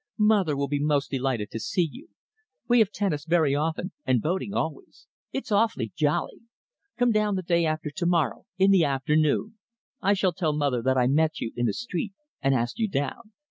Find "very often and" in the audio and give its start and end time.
3.23-4.19